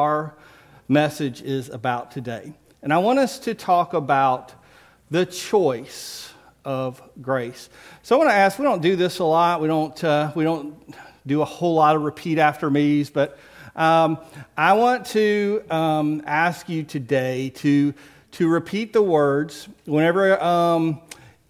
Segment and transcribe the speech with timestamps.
[0.00, 0.34] our
[0.88, 2.54] message is about today.
[2.82, 4.54] And I want us to talk about
[5.10, 6.32] the choice
[6.64, 7.68] of grace.
[8.02, 9.60] So I want to ask, we don't do this a lot.
[9.60, 10.74] We don't, uh, we don't
[11.26, 13.38] do a whole lot of repeat after me's, but
[13.76, 14.18] um,
[14.56, 17.92] I want to um, ask you today to,
[18.32, 21.02] to repeat the words whenever, um,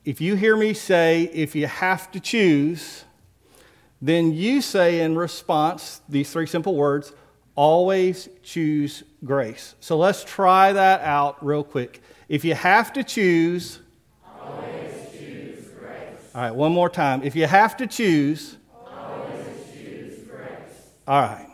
[0.05, 3.05] if you hear me say, if you have to choose,
[4.03, 7.13] then you say in response these three simple words
[7.61, 9.75] always choose grace.
[9.81, 12.01] So let's try that out real quick.
[12.27, 13.81] If you have to choose,
[14.41, 16.31] always choose grace.
[16.35, 17.23] All right, one more time.
[17.23, 20.91] If you have to choose, always choose grace.
[21.07, 21.47] All right.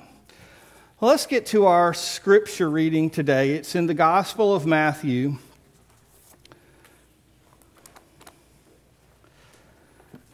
[1.00, 3.54] Well, let's get to our scripture reading today.
[3.54, 5.38] It's in the Gospel of Matthew.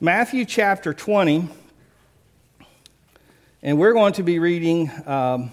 [0.02, 1.48] Matthew chapter 20.
[3.62, 5.50] And we're going to be reading um,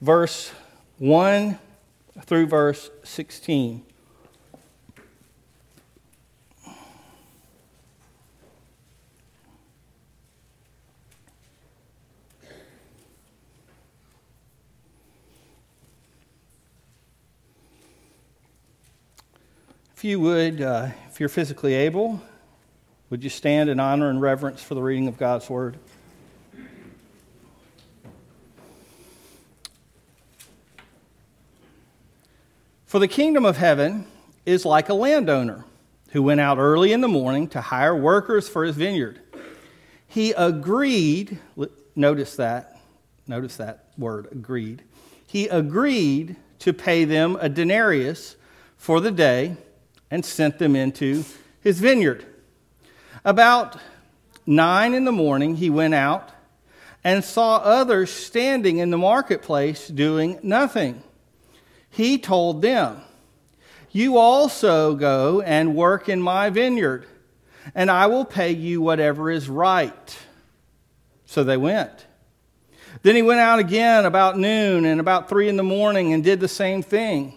[0.00, 0.52] verse
[0.98, 1.58] 1
[2.22, 3.84] through verse 16.
[19.96, 22.22] If you would, uh, if you're physically able,
[23.10, 25.76] would you stand in honor and reverence for the reading of God's Word?
[32.88, 34.06] For the kingdom of heaven
[34.46, 35.66] is like a landowner
[36.12, 39.20] who went out early in the morning to hire workers for his vineyard.
[40.06, 41.38] He agreed,
[41.94, 42.80] notice that,
[43.26, 44.84] notice that word, agreed.
[45.26, 48.36] He agreed to pay them a denarius
[48.78, 49.58] for the day
[50.10, 51.26] and sent them into
[51.60, 52.24] his vineyard.
[53.22, 53.78] About
[54.46, 56.30] nine in the morning, he went out
[57.04, 61.02] and saw others standing in the marketplace doing nothing
[61.90, 63.00] he told them,
[63.90, 67.06] You also go and work in my vineyard,
[67.74, 70.18] and I will pay you whatever is right.
[71.26, 72.06] So they went.
[73.02, 76.40] Then he went out again about noon and about three in the morning and did
[76.40, 77.34] the same thing.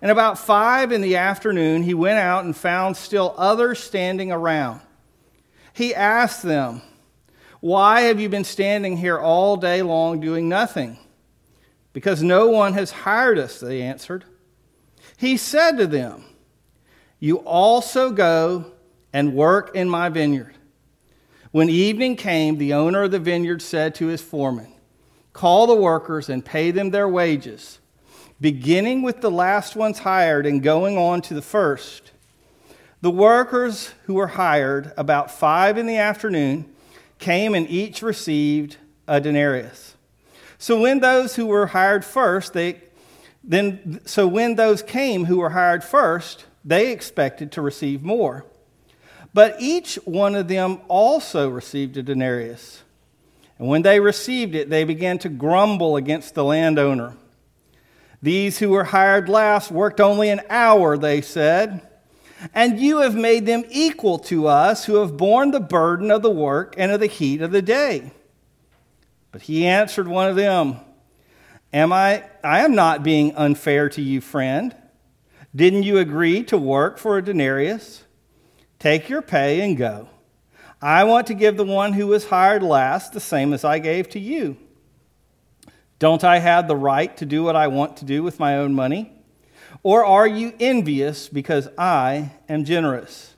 [0.00, 4.80] And about five in the afternoon, he went out and found still others standing around.
[5.72, 6.82] He asked them,
[7.60, 10.98] Why have you been standing here all day long doing nothing?
[11.92, 14.24] Because no one has hired us, they answered.
[15.16, 16.24] He said to them,
[17.18, 18.72] You also go
[19.12, 20.54] and work in my vineyard.
[21.50, 24.72] When evening came, the owner of the vineyard said to his foreman,
[25.34, 27.78] Call the workers and pay them their wages,
[28.40, 32.12] beginning with the last ones hired and going on to the first.
[33.02, 36.72] The workers who were hired about five in the afternoon
[37.18, 38.76] came and each received
[39.06, 39.91] a denarius.
[40.62, 42.80] So when those who were hired first, they
[43.42, 48.46] then so when those came who were hired first, they expected to receive more.
[49.34, 52.84] But each one of them also received a denarius.
[53.58, 57.16] And when they received it, they began to grumble against the landowner.
[58.22, 61.80] These who were hired last worked only an hour, they said.
[62.54, 66.30] And you have made them equal to us who have borne the burden of the
[66.30, 68.12] work and of the heat of the day.
[69.32, 70.76] But he answered one of them,
[71.72, 74.76] Am I I am not being unfair to you, friend.
[75.56, 78.04] Didn't you agree to work for a denarius?
[78.78, 80.08] Take your pay and go.
[80.80, 84.08] I want to give the one who was hired last the same as I gave
[84.10, 84.56] to you.
[85.98, 88.74] Don't I have the right to do what I want to do with my own
[88.74, 89.12] money?
[89.84, 93.34] Or are you envious because I am generous?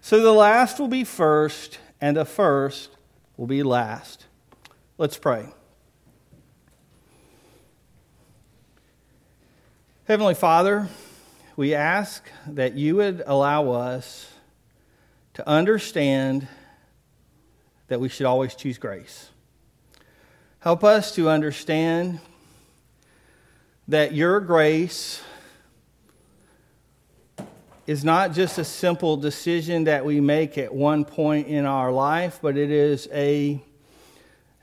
[0.00, 2.90] So the last will be first, and the first
[3.36, 4.23] will be last.
[4.96, 5.48] Let's pray.
[10.04, 10.86] Heavenly Father,
[11.56, 14.32] we ask that you would allow us
[15.32, 16.46] to understand
[17.88, 19.30] that we should always choose grace.
[20.60, 22.20] Help us to understand
[23.88, 25.20] that your grace
[27.88, 32.38] is not just a simple decision that we make at one point in our life,
[32.40, 33.60] but it is a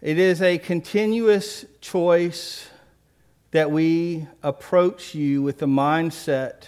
[0.01, 2.68] it is a continuous choice
[3.51, 6.63] that we approach you with the mindset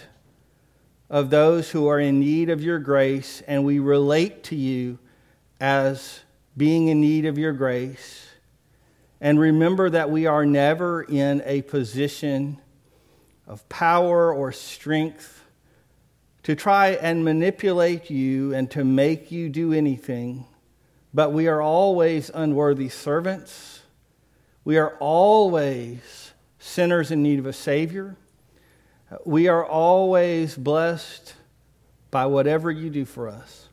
[1.10, 5.00] of those who are in need of your grace, and we relate to you
[5.58, 6.20] as
[6.56, 8.24] being in need of your grace.
[9.20, 12.60] And remember that we are never in a position
[13.48, 15.44] of power or strength
[16.44, 20.46] to try and manipulate you and to make you do anything
[21.14, 23.82] but we are always unworthy servants.
[24.64, 28.16] We are always sinners in need of a Savior.
[29.24, 31.34] We are always blessed
[32.10, 33.68] by whatever you do for us.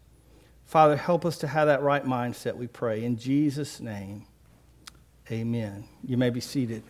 [0.66, 3.04] Father, help us to have that right mindset, we pray.
[3.04, 4.26] In Jesus' name,
[5.32, 5.86] amen.
[6.06, 6.84] You may be seated.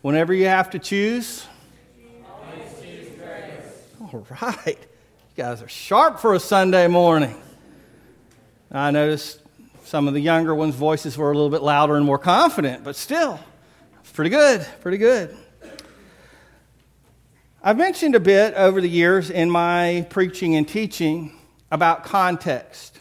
[0.00, 1.46] Whenever you have to choose,
[4.14, 4.66] all right.
[4.66, 7.40] You guys are sharp for a Sunday morning.
[8.70, 9.40] I noticed
[9.84, 12.94] some of the younger ones' voices were a little bit louder and more confident, but
[12.94, 13.40] still,
[14.12, 15.34] pretty good, pretty good.
[17.62, 21.32] I've mentioned a bit over the years in my preaching and teaching
[21.70, 23.00] about context,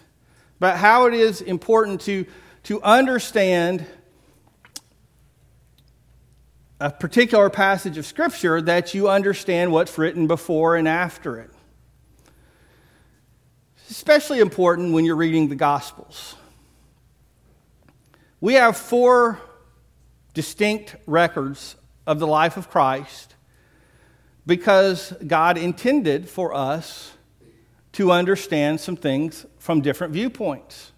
[0.59, 2.25] about how it is important to,
[2.63, 3.85] to understand
[6.81, 11.51] a particular passage of Scripture that you understand what's written before and after it.
[13.77, 16.35] It's especially important when you're reading the Gospels.
[18.39, 19.39] We have four
[20.33, 21.75] distinct records
[22.07, 23.35] of the life of Christ
[24.47, 27.13] because God intended for us
[27.91, 30.93] to understand some things from different viewpoints.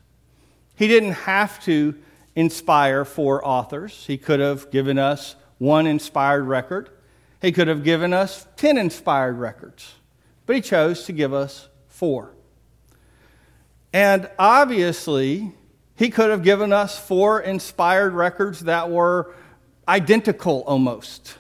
[0.76, 1.96] He didn't have to
[2.38, 6.90] inspire four authors, He could have given us one inspired record.
[7.42, 9.96] He could have given us 10 inspired records,
[10.46, 12.34] but he chose to give us four.
[13.94, 15.54] And obviously,
[15.96, 19.34] he could have given us four inspired records that were
[19.88, 21.38] identical almost,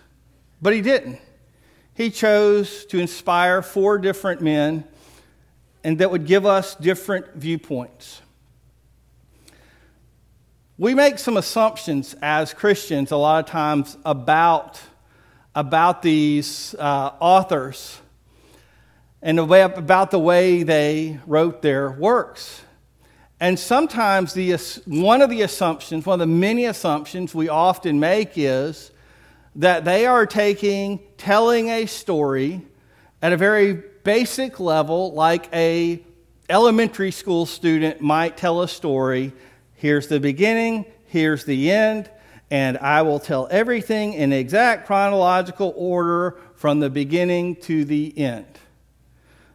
[0.61, 1.19] but he didn't.
[1.93, 4.85] He chose to inspire four different men
[5.83, 8.21] and that would give us different viewpoints.
[10.79, 14.81] We make some assumptions as Christians a lot of times about,
[15.53, 18.01] about these uh, authors
[19.21, 22.63] and the way, about the way they wrote their works.
[23.39, 28.31] And sometimes the, one of the assumptions, one of the many assumptions we often make
[28.35, 28.89] is
[29.57, 32.63] that they are taking, telling a story
[33.21, 33.73] at a very
[34.03, 36.03] basic level, like a
[36.49, 39.33] elementary school student might tell a story
[39.83, 42.09] Here's the beginning, here's the end,
[42.49, 48.45] and I will tell everything in exact chronological order from the beginning to the end.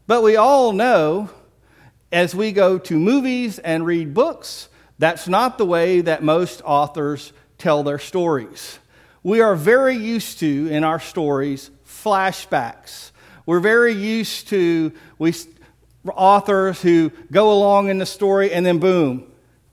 [0.06, 1.30] But we all know
[2.12, 7.32] as we go to movies and read books, that's not the way that most authors
[7.56, 8.78] tell their stories.
[9.22, 13.12] We are very used to, in our stories, flashbacks.
[13.46, 15.32] We're very used to we,
[16.06, 19.27] authors who go along in the story and then boom,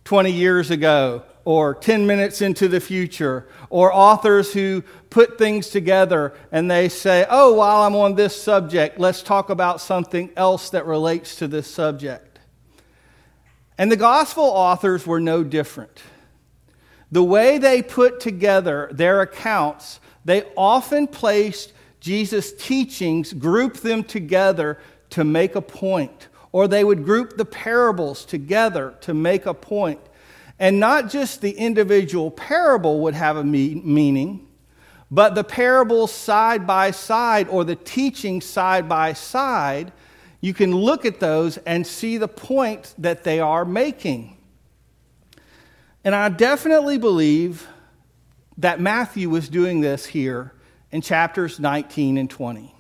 [0.06, 6.34] 20 years ago or 10 minutes into the future, or authors who put things together
[6.52, 10.88] and they say, Oh, while I'm on this subject, let's talk about something else that
[10.88, 12.40] relates to this subject.
[13.78, 16.02] And the gospel authors were no different.
[17.12, 24.80] The way they put together their accounts, they often placed Jesus' teachings, grouped them together
[25.12, 30.00] to make a point or they would group the parables together to make a point.
[30.58, 34.48] And not just the individual parable would have a meaning,
[35.12, 39.92] but the parables side by side or the teaching side by side,
[40.40, 44.38] you can look at those and see the point that they are making.
[46.06, 47.68] And I definitely believe
[48.60, 50.54] that Matthew was doing this here
[50.90, 52.75] in chapters 19 and 20.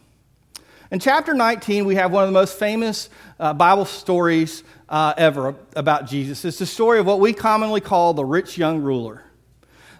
[0.95, 5.53] In chapter 19, we have one of the most famous uh, Bible stories uh, ever
[5.75, 6.45] about Jesus.
[6.45, 9.24] It's the story of what we commonly call the rich young ruler.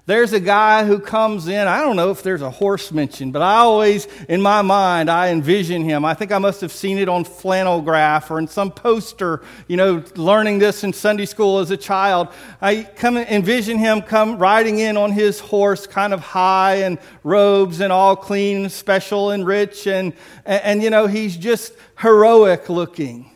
[0.08, 1.68] There's a guy who comes in.
[1.68, 5.30] I don't know if there's a horse mentioned, but I always, in my mind, I
[5.30, 6.06] envision him.
[6.06, 9.78] I think I must have seen it on flannel graph or in some poster, you
[9.78, 12.28] know, learning this in Sunday school as a child.
[12.62, 17.80] I come envision him come riding in on his horse, kind of high and robes
[17.80, 19.88] and all clean special and rich.
[19.88, 20.14] And,
[20.46, 23.32] and, and you know, he's just heroic looking.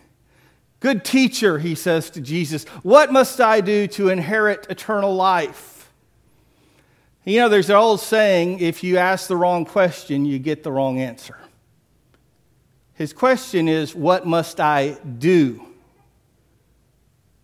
[0.82, 5.79] Good teacher, he says to Jesus, what must I do to inherit eternal life?
[7.26, 10.72] You know, there's an old saying if you ask the wrong question, you get the
[10.72, 11.38] wrong answer.
[12.94, 15.66] His question is, What must I do?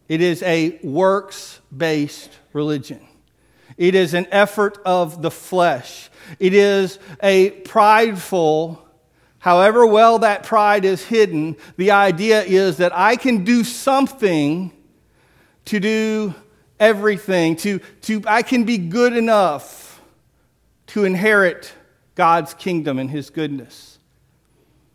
[0.08, 3.06] It is a works based religion.
[3.78, 6.10] It is an effort of the flesh.
[6.40, 8.86] It is a prideful,
[9.40, 14.72] however well that pride is hidden, the idea is that I can do something
[15.66, 16.34] to do
[16.80, 20.02] everything, to, to I can be good enough
[20.88, 21.74] to inherit
[22.16, 24.00] God's kingdom and his goodness.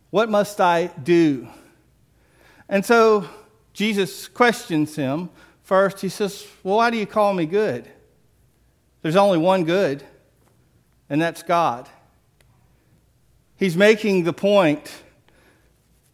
[0.09, 1.47] What must I do?
[2.67, 3.27] And so
[3.73, 5.29] Jesus questions him
[5.63, 7.87] first, he says, Well, why do you call me good?
[9.01, 10.03] There's only one good,
[11.09, 11.89] and that's God.
[13.55, 14.91] He's making the point,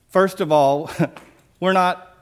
[0.09, 0.89] first of all,
[1.59, 2.15] we're not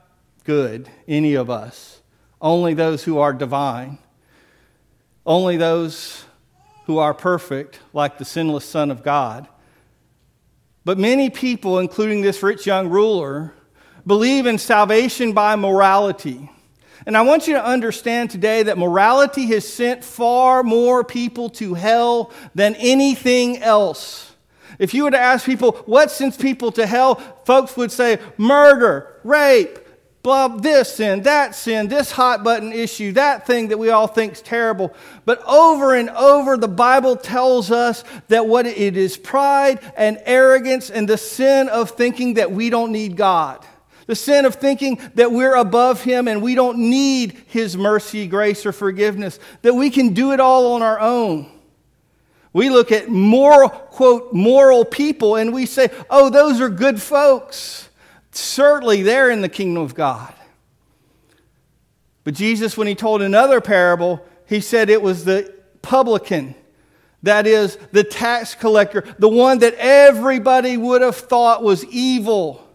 [0.44, 2.00] good, any of us,
[2.40, 3.98] only those who are divine,
[5.24, 6.24] only those
[6.86, 9.48] who are perfect, like the sinless Son of God.
[10.84, 13.52] But many people, including this rich young ruler,
[14.06, 16.48] believe in salvation by morality.
[17.06, 21.74] And I want you to understand today that morality has sent far more people to
[21.74, 24.32] hell than anything else.
[24.78, 29.20] If you were to ask people what sends people to hell, folks would say murder,
[29.24, 29.78] rape,
[30.26, 34.32] blah, this sin, that sin, this hot button issue, that thing that we all think
[34.32, 34.92] is terrible.
[35.24, 40.90] But over and over, the Bible tells us that what it is pride and arrogance
[40.90, 43.64] and the sin of thinking that we don't need God.
[44.08, 48.66] The sin of thinking that we're above Him and we don't need His mercy, grace,
[48.66, 51.48] or forgiveness, that we can do it all on our own.
[52.52, 57.85] We look at moral, quote, moral people and we say, oh, those are good folks.
[58.36, 60.34] Certainly, they're in the kingdom of God.
[62.24, 66.56] But Jesus, when he told another parable, he said it was the publican,
[67.22, 72.68] that is, the tax collector, the one that everybody would have thought was evil.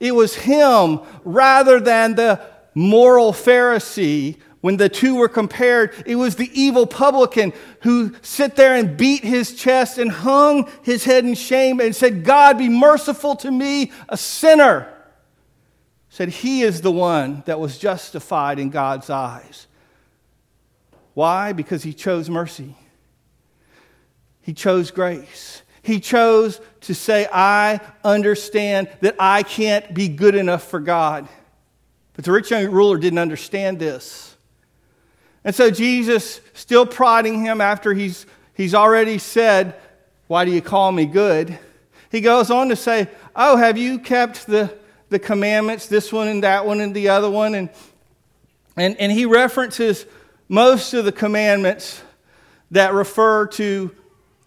[0.00, 2.40] It was him rather than the
[2.74, 4.38] moral Pharisee.
[4.60, 9.22] When the two were compared, it was the evil publican who sit there and beat
[9.22, 13.92] his chest and hung his head in shame and said, God, be merciful to me,
[14.08, 14.92] a sinner
[16.16, 19.66] said he is the one that was justified in God's eyes.
[21.12, 21.52] Why?
[21.52, 22.74] Because he chose mercy.
[24.40, 25.60] He chose grace.
[25.82, 31.28] He chose to say, I understand that I can't be good enough for God.
[32.14, 34.36] But the rich young ruler didn't understand this.
[35.44, 39.74] And so Jesus, still prodding him after he's, he's already said,
[40.28, 41.58] Why do you call me good?
[42.10, 44.74] He goes on to say, Oh, have you kept the
[45.08, 47.54] the commandments, this one and that one and the other one.
[47.54, 47.70] And,
[48.76, 50.06] and, and he references
[50.48, 52.02] most of the commandments
[52.70, 53.94] that refer to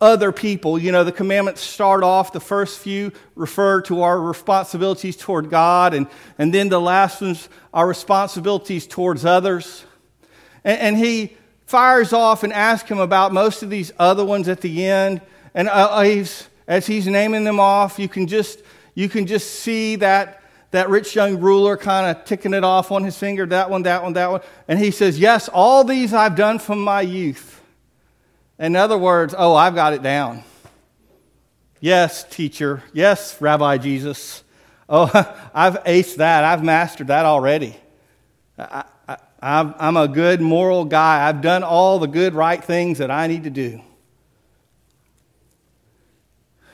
[0.01, 0.79] other people.
[0.79, 5.93] You know, the commandments start off, the first few refer to our responsibilities toward God,
[5.93, 9.85] and, and then the last ones are responsibilities towards others.
[10.63, 11.35] And, and he
[11.65, 15.21] fires off and asks him about most of these other ones at the end.
[15.53, 18.61] And uh, he's, as he's naming them off, you can just,
[18.95, 20.38] you can just see that
[20.71, 24.03] that rich young ruler kind of ticking it off on his finger, that one, that
[24.03, 24.41] one, that one.
[24.67, 27.61] And he says, Yes, all these I've done from my youth.
[28.59, 30.43] In other words, oh, I've got it down.
[31.79, 32.83] Yes, teacher.
[32.93, 34.43] Yes, Rabbi Jesus.
[34.91, 35.05] Oh,
[35.53, 36.43] I've aced that.
[36.43, 37.77] I've mastered that already.
[38.57, 38.85] I,
[39.39, 41.27] am a good moral guy.
[41.27, 43.83] I've done all the good, right things that I need to do.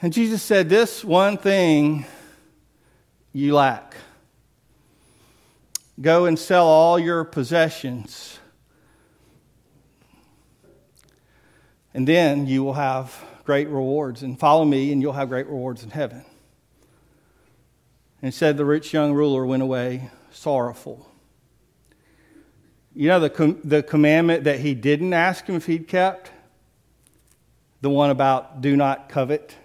[0.02, 2.06] And Jesus said, This one thing
[3.36, 3.96] you lack.
[6.00, 8.40] Go and sell all your possessions,
[11.94, 13.14] and then you will have
[13.44, 14.24] great rewards.
[14.24, 16.24] And follow me, and you'll have great rewards in heaven.
[18.22, 21.06] And said the rich young ruler went away sorrowful.
[22.94, 26.32] You know the, com- the commandment that he didn't ask him if he'd kept?
[27.82, 29.56] The one about do not covet.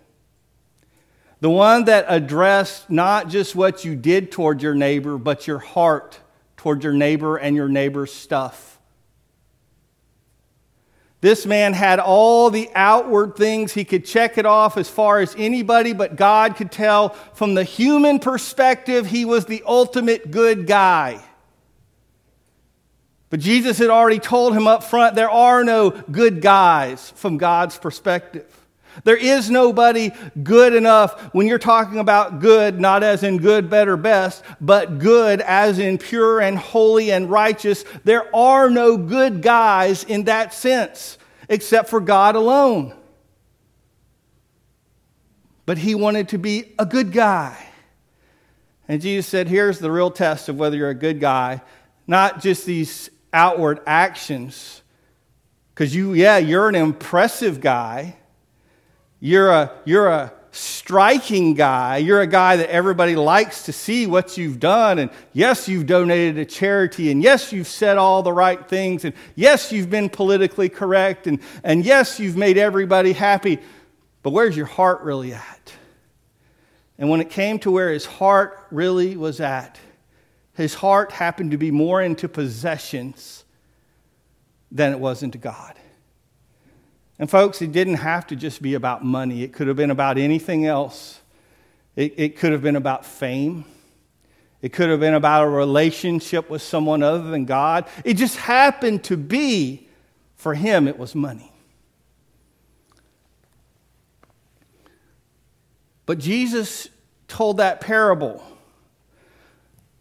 [1.40, 6.20] The one that addressed not just what you did toward your neighbor, but your heart
[6.56, 8.78] toward your neighbor and your neighbor's stuff.
[11.22, 13.72] This man had all the outward things.
[13.72, 17.10] He could check it off as far as anybody but God could tell.
[17.34, 21.22] From the human perspective, he was the ultimate good guy.
[23.30, 27.78] But Jesus had already told him up front there are no good guys from God's
[27.78, 28.59] perspective.
[29.04, 30.10] There is nobody
[30.42, 35.40] good enough when you're talking about good, not as in good, better, best, but good
[35.40, 37.84] as in pure and holy and righteous.
[38.04, 41.18] There are no good guys in that sense,
[41.48, 42.94] except for God alone.
[45.66, 47.66] But he wanted to be a good guy.
[48.88, 51.62] And Jesus said, Here's the real test of whether you're a good guy,
[52.06, 54.82] not just these outward actions.
[55.72, 58.16] Because you, yeah, you're an impressive guy
[59.20, 61.98] you're a, you're a striking guy.
[61.98, 64.98] You're a guy that everybody likes to see what you've done.
[64.98, 67.10] And yes, you've donated to charity.
[67.10, 69.04] And yes, you've said all the right things.
[69.04, 71.26] And yes, you've been politically correct.
[71.26, 73.58] And, and yes, you've made everybody happy.
[74.22, 75.72] But where's your heart really at?
[76.98, 79.78] And when it came to where his heart really was at,
[80.54, 83.44] His heart happened to be more into possessions
[84.70, 85.79] than it was into God.
[87.20, 90.16] And, folks, it didn't have to just be about money, it could have been about
[90.16, 91.20] anything else.
[91.94, 93.66] It, it could have been about fame.
[94.62, 97.86] It could have been about a relationship with someone other than God.
[98.04, 99.86] It just happened to be,
[100.36, 101.52] for him, it was money.
[106.06, 106.88] But Jesus
[107.28, 108.42] told that parable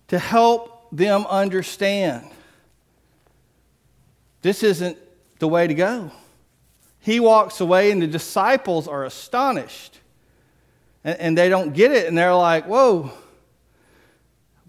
[0.08, 2.30] to help them understand
[4.42, 4.98] this isn't
[5.40, 6.12] the way to go.
[7.00, 10.00] He walks away, and the disciples are astonished.
[11.04, 13.12] And, and they don't get it, and they're like, Whoa,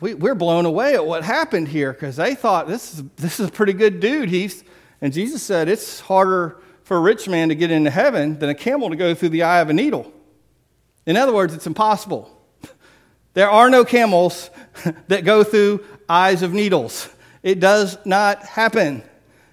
[0.00, 3.48] we, we're blown away at what happened here because they thought this is, this is
[3.48, 4.30] a pretty good dude.
[4.30, 4.64] He's,
[5.00, 8.54] and Jesus said, It's harder for a rich man to get into heaven than a
[8.54, 10.12] camel to go through the eye of a needle.
[11.06, 12.36] In other words, it's impossible.
[13.32, 14.50] There are no camels
[15.06, 17.08] that go through eyes of needles.
[17.44, 19.04] It does not happen.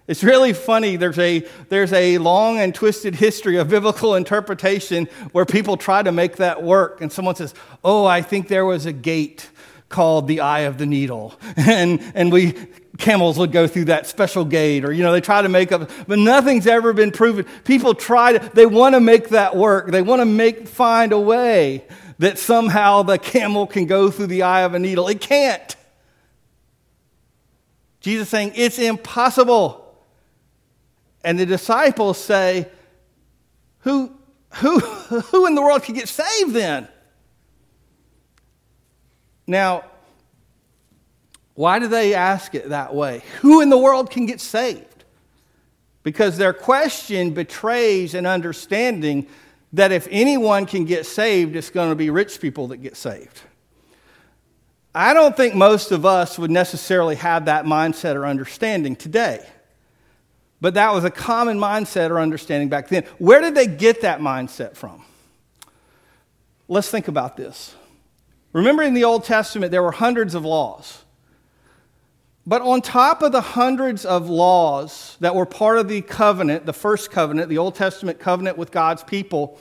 [0.07, 0.95] It's really funny.
[0.95, 6.13] There's a, there's a long and twisted history of biblical interpretation where people try to
[6.13, 7.01] make that work.
[7.01, 9.49] And someone says, Oh, I think there was a gate
[9.89, 11.33] called the eye of the needle.
[11.57, 12.53] And, and we,
[12.97, 15.89] camels would go through that special gate, or, you know, they try to make up,
[16.07, 17.45] but nothing's ever been proven.
[17.65, 19.91] People try to, they want to make that work.
[19.91, 21.85] They want to make, find a way
[22.19, 25.07] that somehow the camel can go through the eye of a needle.
[25.07, 25.75] It can't.
[27.99, 29.86] Jesus saying, it's impossible.
[31.27, 32.69] And the disciples say,
[33.79, 34.13] Who,
[34.53, 36.87] who, who in the world can get saved then?
[39.45, 39.83] Now,
[41.53, 43.23] why do they ask it that way?
[43.41, 45.03] Who in the world can get saved?
[46.01, 49.27] Because their question betrays an understanding
[49.73, 53.41] that if anyone can get saved, it's going to be rich people that get saved.
[54.95, 59.45] I don't think most of us would necessarily have that mindset or understanding today.
[60.59, 63.03] But that was a common mindset or understanding back then.
[63.19, 65.03] Where did they get that mindset from?
[66.67, 67.75] Let's think about this.
[68.53, 71.03] Remember in the Old Testament, there were hundreds of laws.
[72.45, 76.73] But on top of the hundreds of laws that were part of the covenant, the
[76.73, 79.59] first covenant, the Old Testament covenant with God's people,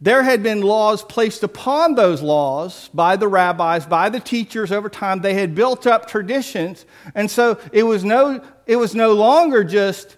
[0.00, 4.88] there had been laws placed upon those laws by the rabbis, by the teachers over
[4.88, 5.20] time.
[5.20, 6.84] They had built up traditions.
[7.14, 10.16] And so it was no, it was no longer just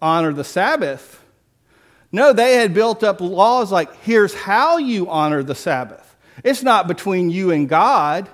[0.00, 1.22] honor the Sabbath.
[2.10, 6.16] No, they had built up laws like here's how you honor the Sabbath.
[6.42, 8.28] It's not between you and God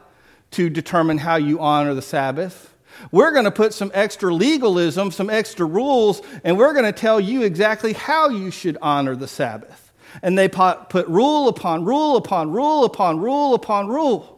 [0.52, 2.74] to determine how you honor the Sabbath.
[3.12, 7.20] We're going to put some extra legalism, some extra rules, and we're going to tell
[7.20, 9.92] you exactly how you should honor the Sabbath.
[10.22, 14.37] And they put rule upon rule upon rule upon rule upon rule.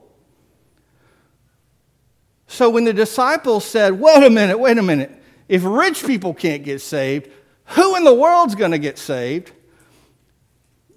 [2.51, 5.13] So when the disciples said, wait a minute, wait a minute,
[5.49, 7.31] if rich people can't get saved,
[7.65, 9.53] who in the world's going to get saved?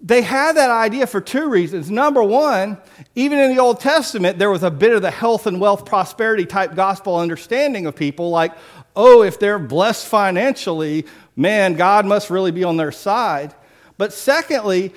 [0.01, 1.91] They had that idea for two reasons.
[1.91, 2.79] Number one,
[3.13, 6.47] even in the Old Testament, there was a bit of the health and wealth prosperity
[6.47, 8.53] type gospel understanding of people like,
[8.95, 13.53] oh, if they're blessed financially, man, God must really be on their side.
[13.99, 14.91] But secondly,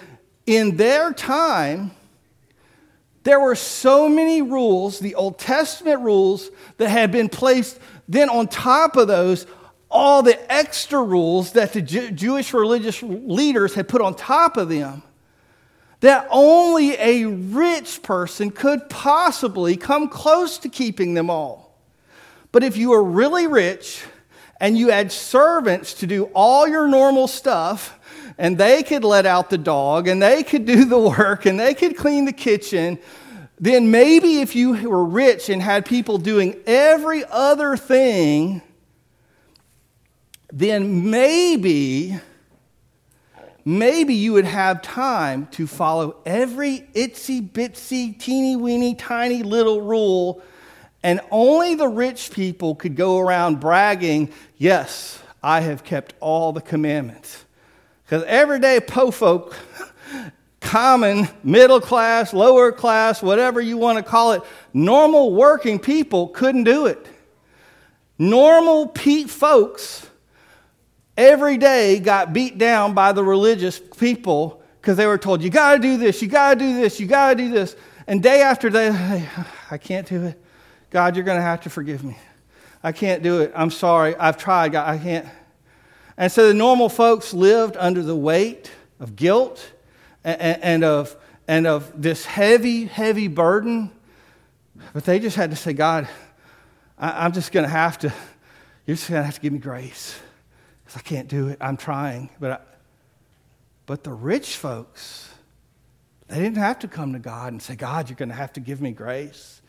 [0.46, 1.90] in their time,
[3.26, 8.46] there were so many rules, the Old Testament rules, that had been placed then on
[8.46, 9.46] top of those,
[9.90, 15.02] all the extra rules that the Jewish religious leaders had put on top of them,
[16.00, 21.76] that only a rich person could possibly come close to keeping them all.
[22.52, 24.04] But if you were really rich
[24.60, 27.95] and you had servants to do all your normal stuff,
[28.38, 31.74] and they could let out the dog and they could do the work and they
[31.74, 32.98] could clean the kitchen,
[33.58, 38.60] then maybe if you were rich and had people doing every other thing,
[40.52, 42.18] then maybe,
[43.64, 50.42] maybe you would have time to follow every itsy bitsy, teeny weeny, tiny little rule,
[51.02, 56.60] and only the rich people could go around bragging, Yes, I have kept all the
[56.60, 57.45] commandments.
[58.06, 59.56] Because everyday po folk,
[60.60, 64.42] common, middle class, lower class, whatever you want to call it,
[64.72, 67.04] normal working people couldn't do it.
[68.16, 70.08] Normal Pete folks
[71.16, 75.74] every day got beat down by the religious people because they were told, you got
[75.74, 77.74] to do this, you got to do this, you got to do this.
[78.06, 79.28] And day after day, hey,
[79.68, 80.40] I can't do it.
[80.90, 82.16] God, you're going to have to forgive me.
[82.84, 83.50] I can't do it.
[83.56, 84.14] I'm sorry.
[84.14, 84.70] I've tried.
[84.72, 85.26] God, I can't.
[86.16, 89.72] And so the normal folks lived under the weight of guilt
[90.24, 93.90] and, and, of, and of this heavy, heavy burden
[94.92, 96.08] But they just had to say, God,
[96.98, 98.12] I, am just going to have to,
[98.86, 100.18] you're just going to have to give me grace.
[100.84, 101.58] Because I can't do it.
[101.60, 102.30] I'm trying.
[102.40, 102.58] But, I,
[103.86, 105.30] but the rich folks,
[106.28, 108.60] they didn't have to come to God and say, God, you're going to have to
[108.60, 109.60] give me grace.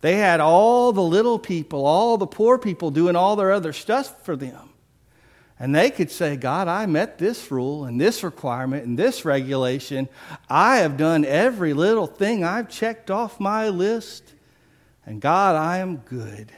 [0.00, 4.24] They had all the little people, all the poor people doing all their other stuff
[4.24, 4.70] for them.
[5.62, 10.08] And they could say, God, I met this rule and this requirement and this regulation.
[10.50, 14.34] I have done every little thing I've checked off my list.
[15.06, 16.50] And God, I am good.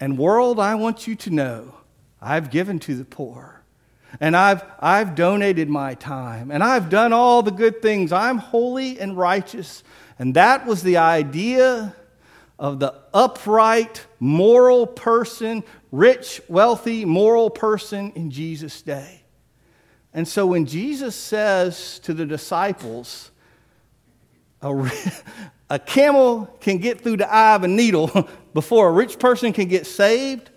[0.00, 1.74] And world, I want you to know
[2.20, 3.62] I've given to the poor.
[4.18, 6.50] And I've, I've donated my time.
[6.50, 8.10] And I've done all the good things.
[8.10, 9.84] I'm holy and righteous.
[10.18, 11.94] And that was the idea
[12.58, 15.62] of the upright, moral person,
[15.94, 19.22] rich, wealthy, moral person in Jesus' day.
[20.12, 23.30] And so when Jesus says to the disciples,
[24.62, 24.90] a,
[25.70, 29.68] a camel can get through the eye of a needle before a rich person can
[29.68, 30.50] get saved,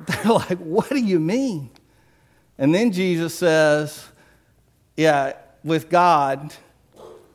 [0.06, 1.70] they're like, What do you mean?
[2.58, 4.06] And then Jesus says,
[4.96, 6.54] Yeah, with God,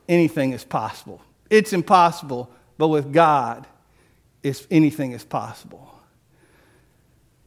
[0.07, 1.21] anything is possible.
[1.49, 3.67] It's impossible but with God,
[4.41, 5.98] it's, anything is possible.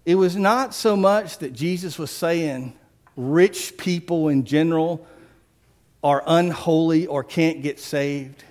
[0.04, 2.74] It was not so much that Jesus was saying
[3.16, 5.06] rich people in general
[6.02, 8.42] are unholy or can't get saved.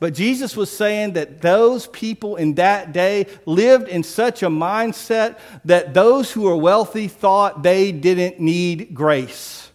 [0.00, 5.38] But Jesus was saying that those people in that day lived in such a mindset
[5.64, 9.70] that those who were wealthy thought they didn't need grace.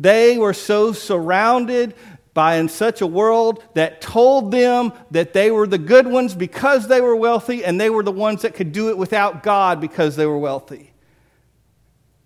[0.00, 1.94] They were so surrounded
[2.34, 6.88] by in such a world that told them that they were the good ones because
[6.88, 10.16] they were wealthy and they were the ones that could do it without God because
[10.16, 10.92] they were wealthy.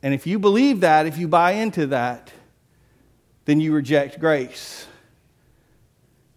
[0.03, 2.33] And if you believe that, if you buy into that,
[3.47, 4.87] then you reject grace.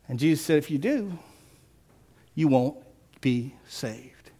[0.07, 1.19] And Jesus said, if you do,
[2.33, 2.77] you won't
[3.21, 4.31] be saved.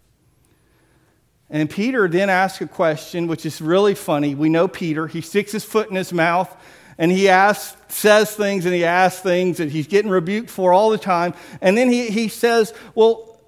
[1.51, 4.33] And Peter then asks a question, which is really funny.
[4.33, 5.07] We know Peter.
[5.07, 6.55] He sticks his foot in his mouth
[6.99, 10.89] and he asks, says things and he asks things that he's getting rebuked for all
[10.89, 11.33] the time.
[11.61, 13.39] And then he, he says, Well,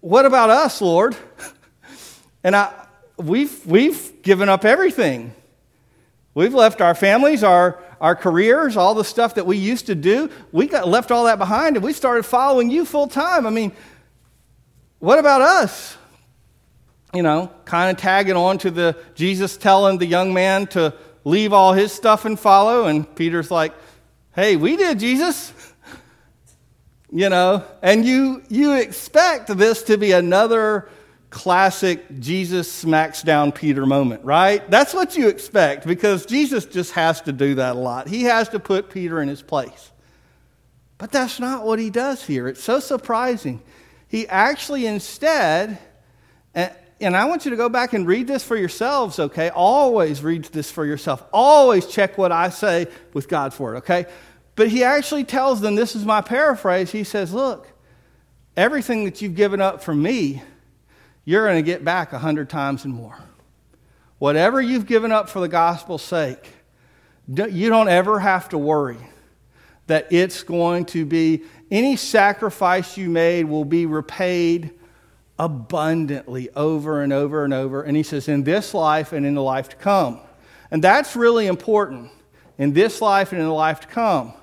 [0.00, 1.16] what about us, Lord?
[2.44, 2.72] And I,
[3.18, 5.32] we've, we've given up everything.
[6.34, 10.28] We've left our families, our, our careers, all the stuff that we used to do.
[10.50, 13.46] We got left all that behind and we started following you full time.
[13.46, 13.70] I mean,
[14.98, 15.96] what about us?
[17.14, 20.92] You know, kind of tagging on to the Jesus telling the young man to
[21.24, 22.86] leave all his stuff and follow.
[22.86, 23.74] And Peter's like,
[24.34, 25.52] hey, we did, Jesus.
[27.12, 30.88] you know, and you, you expect this to be another
[31.32, 34.70] classic Jesus smacks down Peter moment, right?
[34.70, 38.06] That's what you expect because Jesus just has to do that a lot.
[38.06, 39.90] He has to put Peter in his place.
[40.98, 42.48] But that's not what he does here.
[42.48, 43.62] It's so surprising.
[44.08, 45.78] He actually instead,
[47.02, 49.50] and I want you to go back and read this for yourselves, okay?
[49.50, 51.22] Always read this for yourself.
[51.32, 54.06] Always check what I say with God's word, okay?
[54.54, 56.92] But he actually tells them this is my paraphrase.
[56.92, 57.68] He says, Look,
[58.56, 60.42] everything that you've given up for me,
[61.24, 63.18] you're going to get back a hundred times and more.
[64.18, 66.48] Whatever you've given up for the gospel's sake,
[67.28, 68.98] you don't ever have to worry
[69.86, 74.72] that it's going to be any sacrifice you made will be repaid
[75.42, 77.82] abundantly over and over and over.
[77.82, 80.20] And he says, in this life and in the life to come.
[80.70, 82.12] And that's really important
[82.58, 84.34] in this life and in the life to come.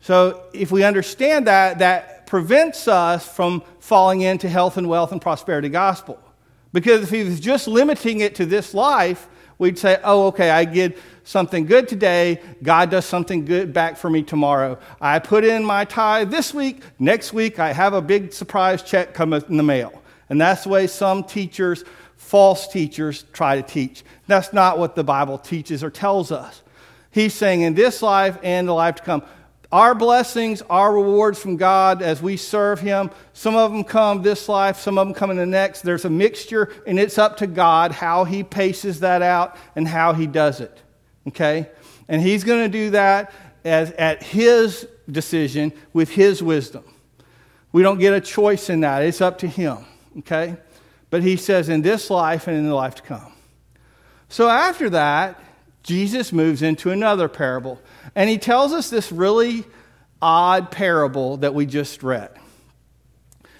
[0.00, 5.22] So if we understand that, that prevents us from falling into health and wealth and
[5.22, 6.20] prosperity gospel.
[6.74, 9.26] Because if he was just limiting it to this life,
[9.58, 14.08] we'd say, oh, okay, I get something good today, God does something good back for
[14.08, 14.78] me tomorrow.
[15.00, 19.12] I put in my tithe this week, next week I have a big surprise check
[19.12, 20.02] coming in the mail.
[20.28, 21.84] And that's the way some teachers,
[22.16, 24.04] false teachers, try to teach.
[24.26, 26.62] That's not what the Bible teaches or tells us.
[27.10, 29.22] He's saying in this life and the life to come,
[29.72, 34.48] our blessings, our rewards from God as we serve Him, some of them come this
[34.48, 35.82] life, some of them come in the next.
[35.82, 40.12] There's a mixture, and it's up to God how He paces that out and how
[40.12, 40.82] He does it
[41.26, 41.68] okay?
[42.08, 43.32] And he's going to do that
[43.64, 46.84] as, at his decision with his wisdom.
[47.72, 49.78] We don't get a choice in that, it's up to him,
[50.18, 50.56] okay?
[51.10, 53.32] But he says, in this life and in the life to come.
[54.28, 55.40] So after that,
[55.86, 57.80] Jesus moves into another parable.
[58.14, 59.64] And he tells us this really
[60.20, 62.30] odd parable that we just read.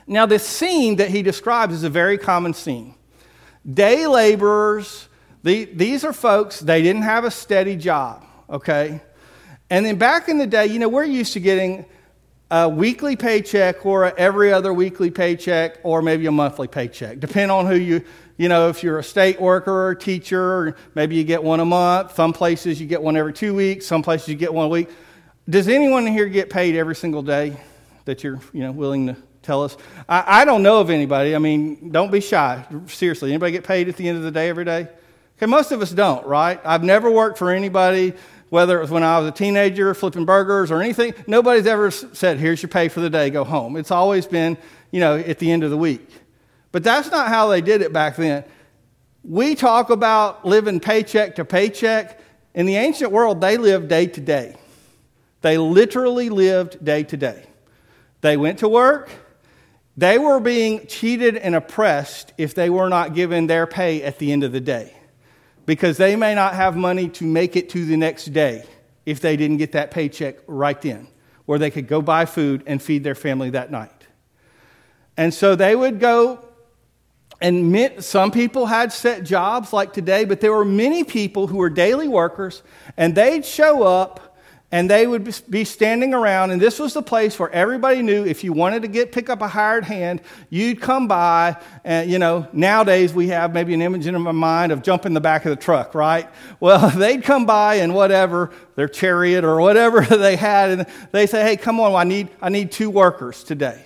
[0.07, 2.95] Now, this scene that he describes is a very common scene.
[3.65, 5.09] Day laborers
[5.47, 9.01] the, these are folks, they didn't have a steady job, okay?
[9.71, 11.85] And then back in the day, you know, we're used to getting
[12.51, 17.65] a weekly paycheck or every other weekly paycheck or maybe a monthly paycheck, depending on
[17.67, 18.03] who you,
[18.37, 21.65] you know, if you're a state worker or a teacher, maybe you get one a
[21.65, 22.15] month.
[22.15, 24.89] Some places you get one every two weeks, some places you get one a week.
[25.49, 27.57] Does anyone here get paid every single day
[28.05, 29.77] that you're, you know, willing to tell us?
[30.09, 31.35] I, I don't know of anybody.
[31.35, 32.67] I mean, don't be shy.
[32.87, 34.89] Seriously, anybody get paid at the end of the day every day?
[35.37, 36.61] Okay, most of us don't, right?
[36.65, 38.15] I've never worked for anybody
[38.49, 42.39] whether it was when I was a teenager flipping burgers or anything, nobody's ever said,
[42.39, 43.77] here's your pay for the day, go home.
[43.77, 44.57] It's always been,
[44.91, 46.09] you know, at the end of the week.
[46.77, 48.45] But that's not how they did it back then.
[49.25, 52.21] We talk about living paycheck to paycheck.
[52.53, 54.57] In the ancient world, they lived day to day.
[55.41, 57.47] They literally lived day to day.
[58.21, 59.09] They went to work.
[59.97, 64.31] They were being cheated and oppressed if they were not given their pay at the
[64.31, 64.93] end of the day
[65.65, 68.67] because they may not have money to make it to the next day
[69.07, 71.09] if they didn't get that paycheck right then,
[71.47, 74.07] where they could go buy food and feed their family that night.
[75.17, 76.46] And so they would go,
[77.41, 81.59] and meant, some people had set jobs like today, but there were many people who
[81.59, 82.63] were daily workers,
[82.97, 84.27] and they'd show up
[84.73, 88.43] and they would be standing around and this was the place where everybody knew if
[88.43, 90.21] you wanted to get pick up a hired hand
[90.51, 94.73] you'd come by and you know nowadays we have maybe an image in my mind
[94.73, 96.29] of jumping the back of the truck right?
[96.61, 101.43] Well they'd come by and whatever their chariot or whatever they had and they say
[101.43, 103.86] hey come on i need i need two workers today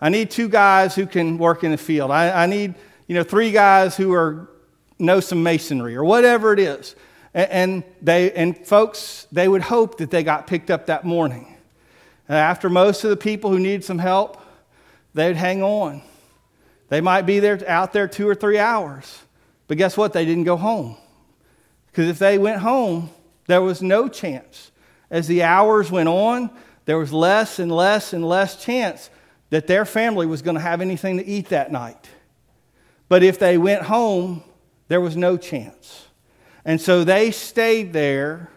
[0.00, 2.74] i need two guys who can work in the field i, I need
[3.06, 4.48] you know three guys who are
[4.98, 6.94] know some masonry or whatever it is
[7.34, 11.56] and, they, and folks, they would hope that they got picked up that morning.
[12.28, 14.40] And after most of the people who needed some help,
[15.14, 16.02] they'd hang on.
[16.88, 19.22] They might be there out there two or three hours.
[19.66, 20.12] But guess what?
[20.12, 20.96] They didn't go home.
[21.86, 23.10] Because if they went home,
[23.46, 24.72] there was no chance.
[25.10, 26.50] As the hours went on,
[26.86, 29.10] there was less and less and less chance
[29.50, 32.08] that their family was going to have anything to eat that night.
[33.08, 34.42] But if they went home,
[34.88, 36.06] there was no chance.
[36.64, 38.50] And so they stayed there,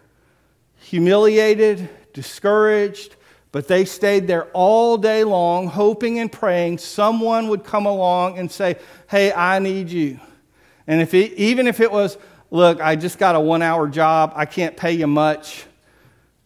[0.76, 3.16] humiliated, discouraged,
[3.52, 8.50] but they stayed there all day long, hoping and praying someone would come along and
[8.50, 8.76] say,
[9.08, 10.20] Hey, I need you.
[10.86, 12.18] And if it, even if it was,
[12.52, 15.64] Look, I just got a one hour job, I can't pay you much,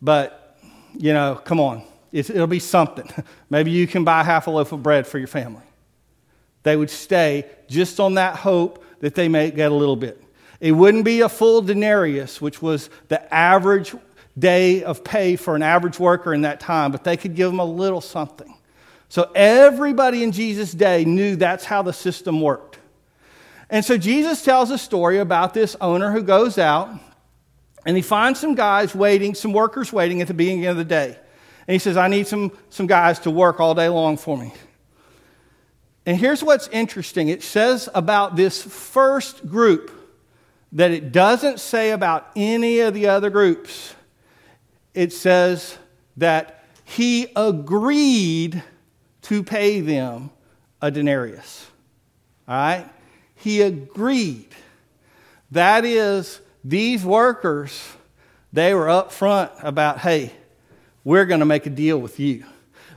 [0.00, 0.56] but,
[0.96, 1.82] you know, come on,
[2.16, 3.08] it'll be something.
[3.50, 5.62] Maybe you can buy half a loaf of bread for your family.
[6.62, 10.22] They would stay just on that hope that they may get a little bit.
[10.58, 13.94] It wouldn't be a full denarius, which was the average
[14.38, 17.60] day of pay for an average worker in that time, but they could give them
[17.60, 18.54] a little something.
[19.08, 22.78] So everybody in Jesus' day knew that's how the system worked.
[23.70, 26.90] And so Jesus tells a story about this owner who goes out
[27.84, 31.18] and he finds some guys waiting, some workers waiting at the beginning of the day.
[31.66, 34.52] And he says, I need some, some guys to work all day long for me.
[36.04, 39.90] And here's what's interesting it says about this first group
[40.72, 43.94] that it doesn't say about any of the other groups.
[44.94, 45.76] It says
[46.16, 48.62] that he agreed
[49.22, 50.30] to pay them
[50.80, 51.66] a denarius.
[52.46, 52.88] All right?
[53.34, 54.48] He agreed.
[55.50, 57.92] That is, these workers,
[58.52, 60.32] they were up front about, hey,
[61.06, 62.44] we're going to make a deal with you.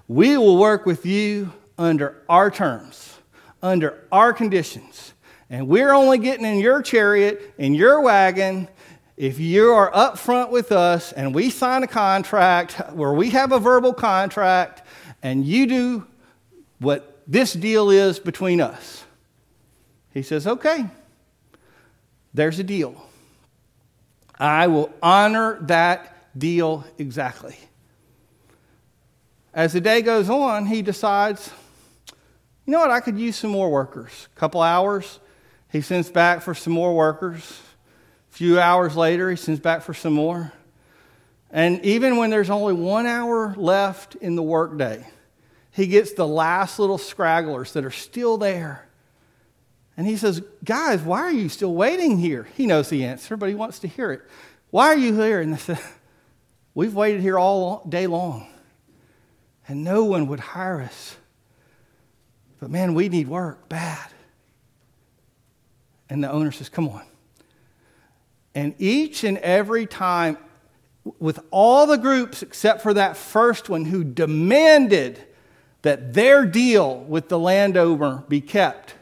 [0.08, 3.19] We will work with you under our terms,
[3.62, 5.13] under our conditions.
[5.48, 8.67] And we're only getting in your chariot, in your wagon,
[9.15, 13.52] if you are up front with us and we sign a contract where we have
[13.52, 14.82] a verbal contract
[15.22, 16.08] and you do
[16.80, 19.04] what this deal is between us.
[20.15, 20.88] He says, okay,
[22.34, 23.06] there's a deal.
[24.39, 27.56] I will honor that deal exactly.
[29.54, 31.52] As the day goes on, he decides,
[32.66, 34.28] you know what, I could use some more workers.
[34.36, 35.20] A couple hours,
[35.72, 37.62] he sends back for some more workers.
[38.32, 40.54] A few hours later, he sends back for some more.
[41.52, 45.08] And even when there's only one hour left in the workday,
[45.72, 48.88] he gets the last little scragglers that are still there.
[49.98, 52.48] And he says, Guys, why are you still waiting here?
[52.56, 54.22] He knows the answer, but he wants to hear it.
[54.70, 55.42] Why are you here?
[55.42, 55.80] And they said,
[56.76, 58.48] We've waited here all day long,
[59.70, 61.16] and no one would hire us.
[62.60, 64.10] But man, we need work bad.
[66.10, 67.04] And the owner says, Come on.
[68.56, 70.38] And each and every time,
[71.20, 75.24] with all the groups except for that first one who demanded
[75.84, 78.96] that their deal with the landowner be kept,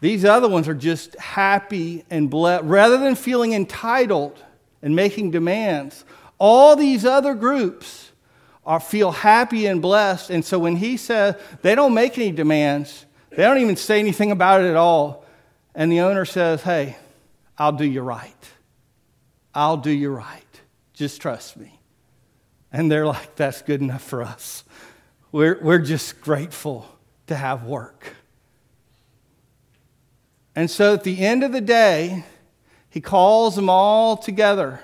[0.00, 2.64] these other ones are just happy and blessed.
[2.64, 4.42] Rather than feeling entitled
[4.80, 6.06] and making demands,
[6.38, 8.05] all these other groups
[8.66, 10.28] are, feel happy and blessed.
[10.30, 14.32] And so when he says, they don't make any demands, they don't even say anything
[14.32, 15.24] about it at all.
[15.74, 16.96] And the owner says, hey,
[17.56, 18.34] I'll do you right.
[19.54, 20.42] I'll do you right.
[20.92, 21.78] Just trust me.
[22.72, 24.64] And they're like, that's good enough for us.
[25.32, 26.86] We're, we're just grateful
[27.28, 28.14] to have work.
[30.54, 32.24] And so at the end of the day,
[32.88, 34.80] he calls them all together.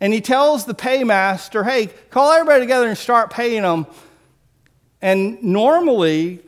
[0.00, 3.86] And he tells the paymaster, hey, call everybody together and start paying them.
[5.00, 6.40] And normally,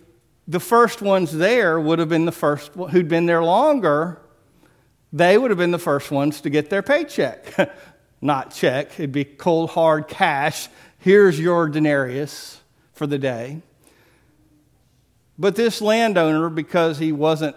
[0.48, 4.20] the first ones there would have been the first who'd been there longer.
[5.12, 7.74] They would have been the first ones to get their paycheck.
[8.20, 10.68] Not check, it'd be cold, hard cash.
[10.98, 12.60] Here's your denarius
[12.92, 13.60] for the day.
[15.38, 17.56] But this landowner, because he wasn't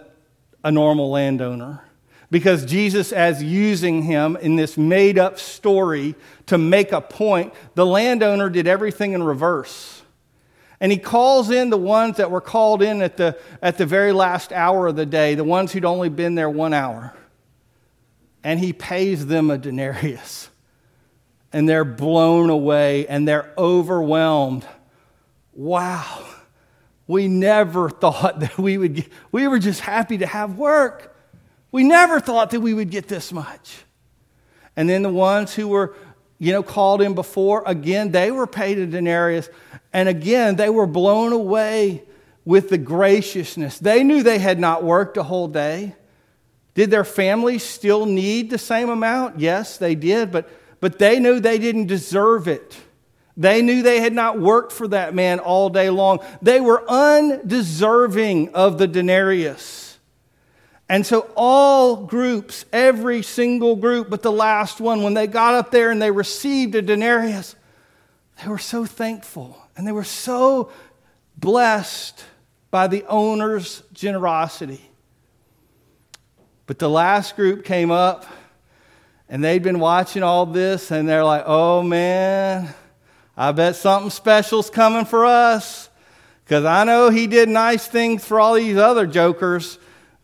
[0.62, 1.82] a normal landowner,
[2.30, 6.14] because Jesus, as using him in this made up story
[6.46, 10.02] to make a point, the landowner did everything in reverse.
[10.80, 14.12] And he calls in the ones that were called in at the, at the very
[14.12, 17.14] last hour of the day, the ones who'd only been there one hour.
[18.42, 20.48] And he pays them a denarius.
[21.52, 24.64] And they're blown away and they're overwhelmed.
[25.52, 26.24] Wow,
[27.08, 31.09] we never thought that we would get, we were just happy to have work.
[31.72, 33.78] We never thought that we would get this much.
[34.76, 35.94] And then the ones who were,
[36.38, 39.48] you know, called in before, again, they were paid a denarius.
[39.92, 42.04] And again, they were blown away
[42.44, 43.78] with the graciousness.
[43.78, 45.94] They knew they had not worked a whole day.
[46.74, 49.40] Did their families still need the same amount?
[49.40, 50.48] Yes, they did, but,
[50.80, 52.78] but they knew they didn't deserve it.
[53.36, 56.20] They knew they had not worked for that man all day long.
[56.42, 59.89] They were undeserving of the denarius.
[60.90, 65.70] And so, all groups, every single group but the last one, when they got up
[65.70, 67.54] there and they received a denarius,
[68.42, 70.72] they were so thankful and they were so
[71.36, 72.24] blessed
[72.72, 74.80] by the owner's generosity.
[76.66, 78.26] But the last group came up
[79.28, 82.74] and they'd been watching all this and they're like, oh man,
[83.36, 85.88] I bet something special's coming for us.
[86.44, 89.78] Because I know he did nice things for all these other jokers,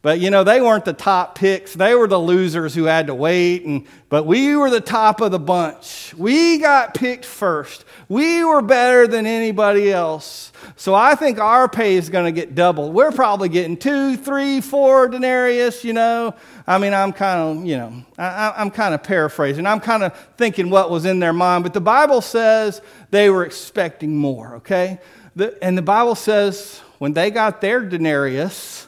[0.06, 1.74] but you know, they weren't the top picks.
[1.74, 3.64] They were the losers who had to wait.
[3.64, 6.14] And, but we were the top of the bunch.
[6.16, 7.84] We got picked first.
[8.08, 10.52] We were better than anybody else.
[10.76, 12.94] So I think our pay is going to get doubled.
[12.94, 16.36] We're probably getting two, three, four denarius, you know.
[16.68, 19.66] I mean, I'm kind of, you know, I, I'm kind of paraphrasing.
[19.66, 21.64] I'm kind of thinking what was in their mind.
[21.64, 25.00] But the Bible says they were expecting more, okay?
[25.34, 28.85] The, and the Bible says when they got their denarius,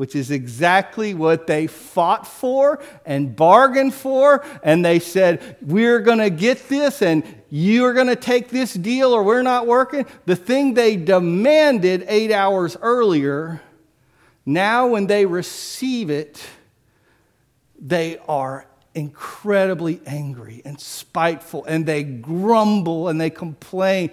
[0.00, 4.42] which is exactly what they fought for and bargained for.
[4.62, 9.12] And they said, We're going to get this, and you're going to take this deal,
[9.12, 10.06] or we're not working.
[10.24, 13.60] The thing they demanded eight hours earlier,
[14.46, 16.42] now when they receive it,
[17.78, 24.12] they are incredibly angry and spiteful, and they grumble and they complain.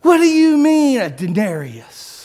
[0.00, 2.15] What do you mean, a denarius?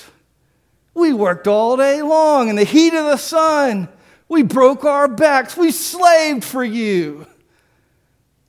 [0.93, 3.87] We worked all day long in the heat of the sun.
[4.27, 5.55] We broke our backs.
[5.57, 7.27] We slaved for you.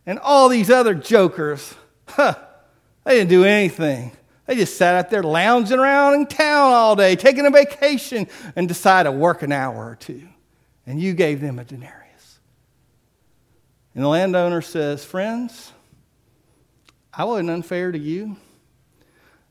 [0.07, 1.75] And all these other jokers,
[2.09, 2.35] huh,
[3.05, 4.13] they didn't do anything.
[4.47, 8.27] They just sat out there lounging around in town all day, taking a vacation,
[8.57, 10.29] and decided to work an hour or two.
[10.85, 12.41] And you gave them a denarius.
[13.95, 15.73] And the landowner says, Friends,
[17.15, 18.37] I wasn't unfair to you.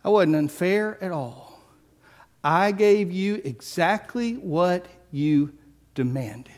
[0.03, 1.50] I wasn't unfair at all.
[2.43, 5.53] I gave you exactly what you
[5.93, 6.53] demanded,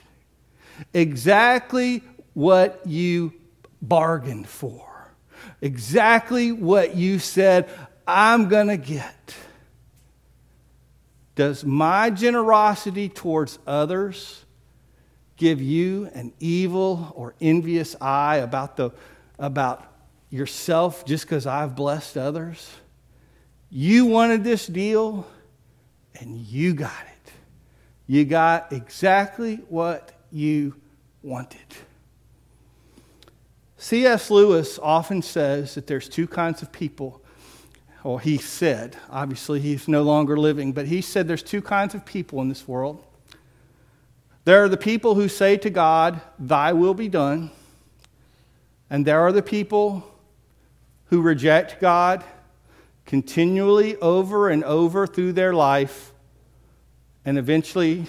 [0.93, 3.33] exactly what you
[3.81, 5.13] bargained for,
[5.61, 7.69] exactly what you said,
[8.07, 9.35] I'm going to get.
[11.35, 14.45] Does my generosity towards others
[15.35, 18.91] give you an evil or envious eye about, the,
[19.39, 19.83] about
[20.29, 22.71] yourself just because I've blessed others?
[23.69, 25.25] You wanted this deal
[26.19, 27.31] and you got it.
[28.07, 30.75] You got exactly what you
[31.21, 31.59] wanted.
[33.77, 34.29] C.S.
[34.29, 37.21] Lewis often says that there's two kinds of people.
[38.03, 42.05] Or he said, obviously he's no longer living, but he said there's two kinds of
[42.05, 43.03] people in this world.
[44.45, 47.51] There are the people who say to God, Thy will be done.
[48.89, 50.05] And there are the people
[51.05, 52.23] who reject God
[53.05, 56.13] continually over and over through their life.
[57.25, 58.07] And eventually,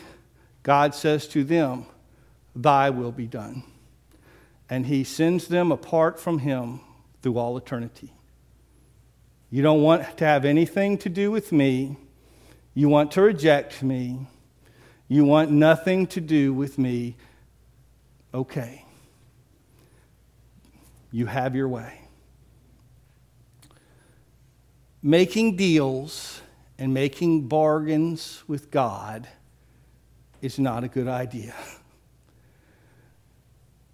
[0.63, 1.87] God says to them,
[2.55, 3.65] Thy will be done.
[4.69, 6.81] And He sends them apart from Him
[7.23, 8.13] through all eternity.
[9.51, 11.97] You don't want to have anything to do with me.
[12.75, 14.27] You want to reject me.
[15.07, 17.17] You want nothing to do with me.
[18.33, 18.85] Okay.
[21.13, 22.01] You have your way.
[25.07, 26.41] Making deals
[26.79, 29.29] and making bargains with God
[30.41, 31.55] is not a good idea.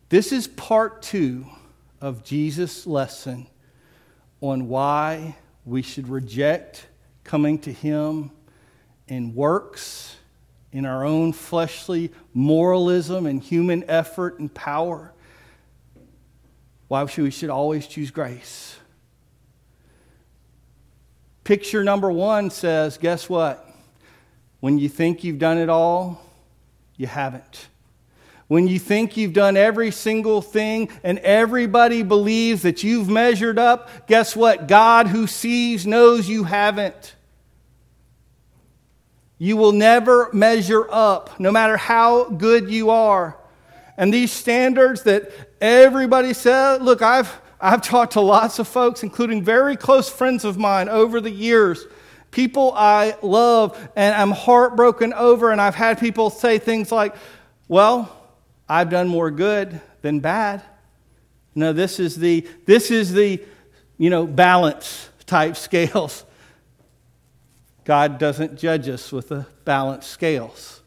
[0.09, 1.47] This is part two
[2.01, 3.49] of Jesus' lesson
[4.41, 5.35] on why
[5.65, 6.87] we should reject
[7.25, 8.31] coming to Him
[9.09, 10.17] in works,
[10.71, 15.13] in our own fleshly moralism and human effort and power.
[16.87, 18.80] Why should we should always choose grace?
[21.51, 23.69] Picture number one says, guess what?
[24.61, 26.25] When you think you've done it all,
[26.97, 27.67] you haven't.
[28.47, 34.07] When you think you've done every single thing and everybody believes that you've measured up,
[34.07, 34.69] guess what?
[34.69, 37.17] God who sees knows you haven't.
[39.37, 43.37] You will never measure up, no matter how good you are.
[43.97, 49.45] And these standards that everybody says, look, I've, I've talked to lots of folks, including
[49.45, 51.87] very close friends of mine over the years,
[52.31, 55.51] people I love and I'm heartbroken over.
[55.51, 57.15] And I've had people say things like,
[57.69, 58.17] well,
[58.69, 60.63] I've done more good than bad.
[61.55, 63.43] No, this is the, this is the,
[63.99, 66.25] you know, balance type scales.
[67.85, 70.81] God doesn't judge us with the balance scales.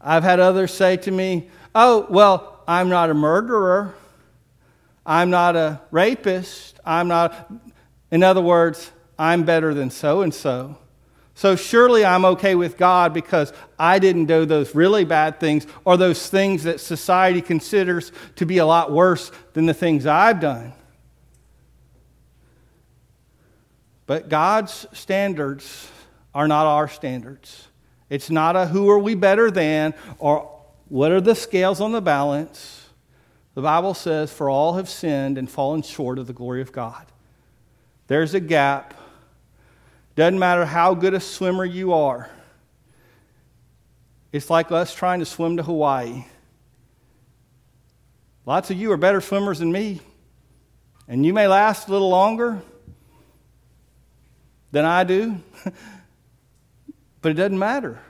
[0.00, 3.94] I've had others say to me, Oh, well, I'm not a murderer.
[5.04, 6.78] I'm not a rapist.
[6.84, 7.52] I'm not,
[8.10, 10.78] in other words, I'm better than so and so.
[11.34, 15.96] So surely I'm okay with God because I didn't do those really bad things or
[15.96, 20.74] those things that society considers to be a lot worse than the things I've done.
[24.06, 25.90] But God's standards
[26.34, 27.68] are not our standards.
[28.10, 32.02] It's not a who are we better than or what are the scales on the
[32.02, 32.79] balance.
[33.60, 37.04] The Bible says, For all have sinned and fallen short of the glory of God.
[38.06, 38.94] There's a gap.
[40.16, 42.30] Doesn't matter how good a swimmer you are.
[44.32, 46.24] It's like us trying to swim to Hawaii.
[48.46, 50.00] Lots of you are better swimmers than me,
[51.06, 52.62] and you may last a little longer,
[54.72, 55.38] than I do.
[57.20, 58.00] but it doesn't matter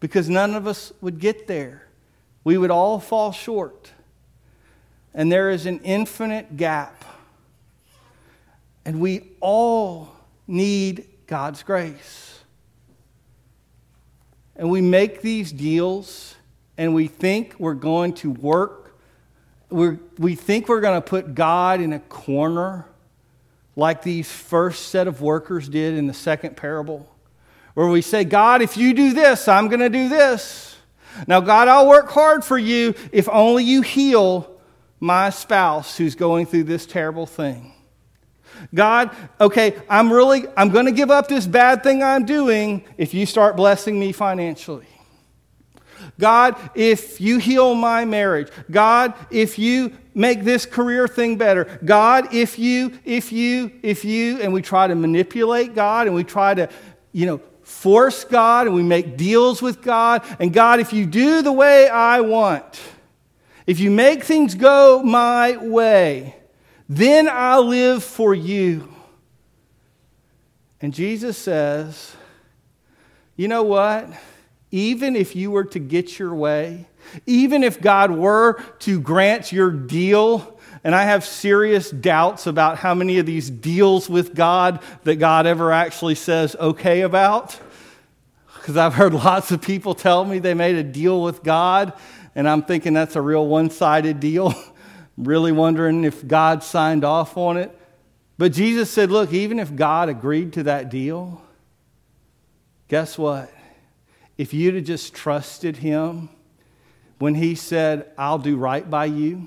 [0.00, 1.88] because none of us would get there.
[2.44, 3.90] We would all fall short.
[5.14, 7.04] And there is an infinite gap.
[8.84, 10.14] And we all
[10.46, 12.40] need God's grace.
[14.56, 16.34] And we make these deals
[16.78, 18.96] and we think we're going to work.
[19.70, 22.86] We're, we think we're going to put God in a corner
[23.76, 27.08] like these first set of workers did in the second parable,
[27.74, 30.76] where we say, God, if you do this, I'm going to do this.
[31.26, 34.51] Now, God, I'll work hard for you if only you heal
[35.02, 37.72] my spouse who's going through this terrible thing.
[38.72, 43.12] God, okay, I'm really, I'm going to give up this bad thing I'm doing if
[43.12, 44.86] you start blessing me financially.
[46.20, 48.48] God, if you heal my marriage.
[48.70, 51.80] God, if you make this career thing better.
[51.84, 56.22] God, if you, if you, if you, and we try to manipulate God and we
[56.22, 56.68] try to,
[57.10, 60.24] you know, force God and we make deals with God.
[60.38, 62.80] And God, if you do the way I want,
[63.66, 66.36] if you make things go my way,
[66.88, 68.92] then I'll live for you.
[70.80, 72.16] And Jesus says,
[73.36, 74.08] you know what?
[74.70, 76.86] Even if you were to get your way,
[77.26, 82.94] even if God were to grant your deal, and I have serious doubts about how
[82.94, 87.58] many of these deals with God that God ever actually says okay about.
[88.54, 91.92] Because I've heard lots of people tell me they made a deal with God,
[92.34, 94.54] and I'm thinking that's a real one sided deal.
[95.18, 97.78] really wondering if God signed off on it.
[98.38, 101.42] But Jesus said, Look, even if God agreed to that deal,
[102.88, 103.52] guess what?
[104.38, 106.30] If you'd have just trusted Him,
[107.22, 109.46] when he said, I'll do right by you,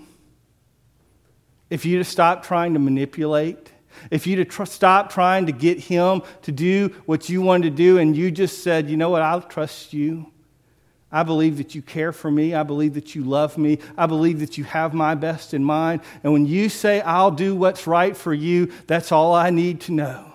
[1.70, 3.70] if you'd have stopped trying to manipulate,
[4.10, 7.76] if you'd have tr- stopped trying to get him to do what you wanted to
[7.76, 10.32] do, and you just said, you know what, I'll trust you.
[11.12, 12.54] I believe that you care for me.
[12.54, 13.80] I believe that you love me.
[13.98, 16.02] I believe that you have my best in mind.
[16.24, 19.92] And when you say, I'll do what's right for you, that's all I need to
[19.94, 20.34] know.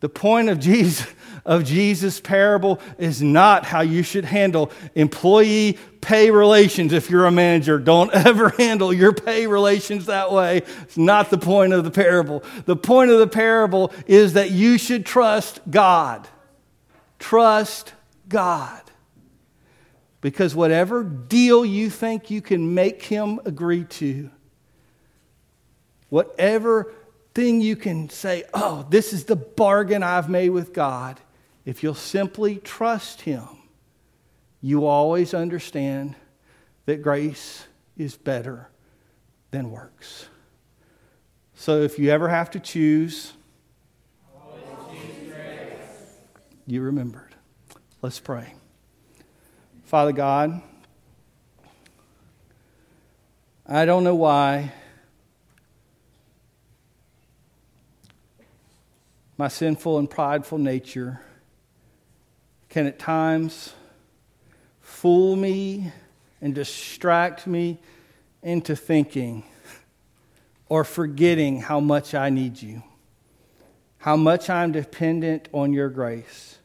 [0.00, 1.06] The point of Jesus,
[1.44, 7.32] of Jesus' parable is not how you should handle employee pay relations if you're a
[7.32, 7.78] manager.
[7.78, 10.58] Don't ever handle your pay relations that way.
[10.82, 12.44] It's not the point of the parable.
[12.66, 16.28] The point of the parable is that you should trust God.
[17.18, 17.92] Trust
[18.28, 18.82] God.
[20.20, 24.30] Because whatever deal you think you can make him agree to,
[26.08, 26.92] whatever
[27.34, 31.20] thing you can say, oh, this is the bargain I've made with God,
[31.64, 33.46] if you'll simply trust him,
[34.60, 36.16] you always understand
[36.86, 37.66] that grace
[37.96, 38.68] is better
[39.50, 40.26] than works.
[41.54, 43.34] So if you ever have to choose,
[46.66, 47.34] you remembered.
[48.02, 48.54] Let's pray.
[49.88, 50.60] Father God,
[53.66, 54.74] I don't know why
[59.38, 61.22] my sinful and prideful nature
[62.68, 63.72] can at times
[64.82, 65.90] fool me
[66.42, 67.78] and distract me
[68.42, 69.42] into thinking
[70.68, 72.82] or forgetting how much I need you,
[73.96, 76.57] how much I'm dependent on your grace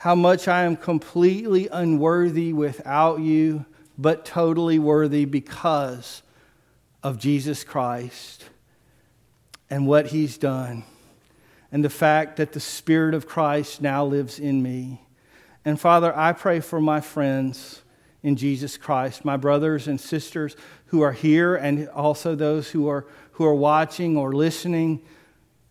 [0.00, 3.66] how much I am completely unworthy without you,
[3.98, 6.22] but totally worthy because
[7.02, 8.48] of Jesus Christ
[9.68, 10.84] and what he's done,
[11.70, 15.02] and the fact that the Spirit of Christ now lives in me.
[15.66, 17.82] And Father, I pray for my friends
[18.22, 23.06] in Jesus Christ, my brothers and sisters who are here, and also those who are,
[23.32, 25.02] who are watching or listening.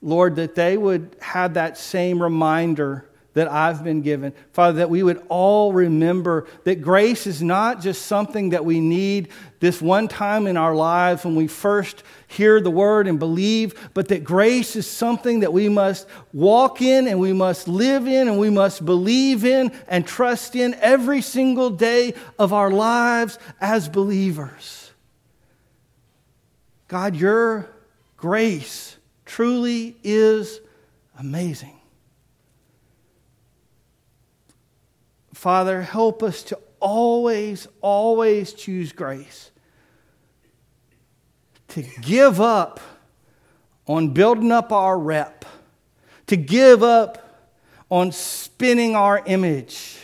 [0.04, 3.09] Lord, that they would have that same reminder
[3.40, 4.34] that I've been given.
[4.52, 9.30] Father, that we would all remember that grace is not just something that we need
[9.62, 14.10] this one time in our lives when we first hear the word and believe, but
[14.10, 18.38] that grace is something that we must walk in and we must live in and
[18.38, 24.92] we must believe in and trust in every single day of our lives as believers.
[26.90, 27.70] God, your
[28.18, 30.60] grace truly is
[31.18, 31.79] amazing.
[35.40, 39.52] Father, help us to always, always choose grace.
[41.70, 42.82] To give up
[43.88, 45.46] on building up our rep,
[46.28, 47.56] to give up
[47.90, 49.96] on spinning our image,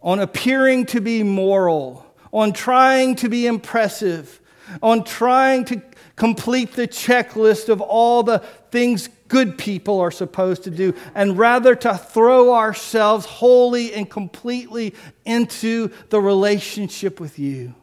[0.00, 4.40] on appearing to be moral, on trying to be impressive,
[4.82, 5.82] on trying to
[6.16, 8.38] complete the checklist of all the
[8.70, 14.94] things good people are supposed to do, and rather to throw ourselves wholly and completely
[15.24, 17.74] into the relationship with you.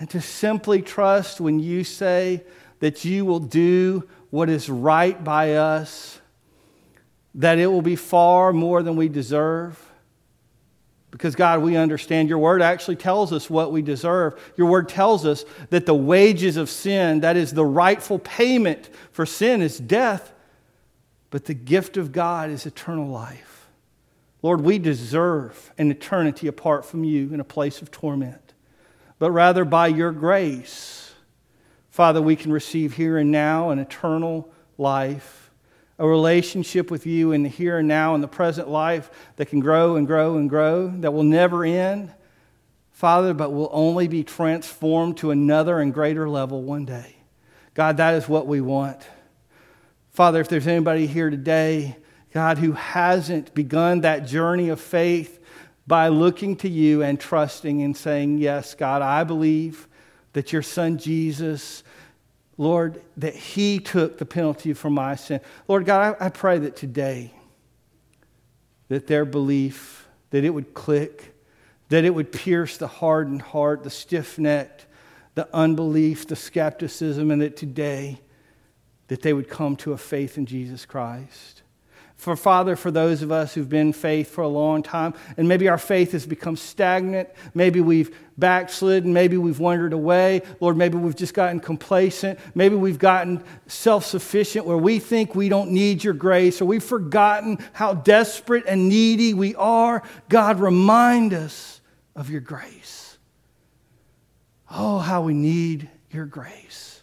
[0.00, 2.42] And to simply trust when you say
[2.80, 6.20] that you will do what is right by us,
[7.34, 9.85] that it will be far more than we deserve
[11.16, 14.38] because, God, we understand your word actually tells us what we deserve.
[14.54, 19.24] Your word tells us that the wages of sin, that is the rightful payment for
[19.24, 20.34] sin, is death,
[21.30, 23.66] but the gift of God is eternal life.
[24.42, 28.52] Lord, we deserve an eternity apart from you in a place of torment,
[29.18, 31.14] but rather by your grace,
[31.88, 35.45] Father, we can receive here and now an eternal life
[35.98, 39.60] a relationship with you in the here and now in the present life that can
[39.60, 42.12] grow and grow and grow, that will never end,
[42.92, 47.16] Father, but will only be transformed to another and greater level one day.
[47.74, 49.06] God, that is what we want.
[50.12, 51.96] Father, if there's anybody here today,
[52.32, 55.42] God, who hasn't begun that journey of faith
[55.86, 59.86] by looking to you and trusting and saying, Yes, God, I believe
[60.32, 61.82] that your son Jesus
[62.58, 65.40] Lord, that He took the penalty for my sin.
[65.68, 67.32] Lord God, I, I pray that today,
[68.88, 71.34] that their belief, that it would click,
[71.88, 74.86] that it would pierce the hardened heart, the stiff necked,
[75.34, 78.20] the unbelief, the skepticism, and that today,
[79.08, 81.55] that they would come to a faith in Jesus Christ.
[82.16, 85.68] For Father, for those of us who've been faith for a long time, and maybe
[85.68, 91.16] our faith has become stagnant, maybe we've backslidden, maybe we've wandered away, Lord, maybe we've
[91.16, 96.14] just gotten complacent, maybe we've gotten self sufficient where we think we don't need your
[96.14, 100.02] grace, or we've forgotten how desperate and needy we are.
[100.30, 101.80] God, remind us
[102.14, 103.18] of your grace.
[104.70, 106.95] Oh, how we need your grace.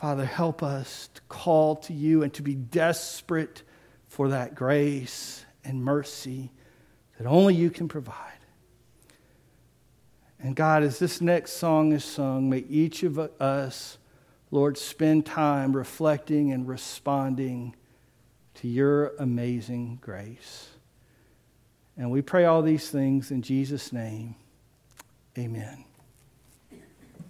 [0.00, 3.62] Father, help us to call to you and to be desperate
[4.08, 6.50] for that grace and mercy
[7.18, 8.16] that only you can provide.
[10.42, 13.98] And God, as this next song is sung, may each of us
[14.50, 17.76] Lord, spend time reflecting and responding
[18.54, 20.70] to your amazing grace.
[21.96, 24.34] And we pray all these things in Jesus' name.
[25.38, 25.84] Amen.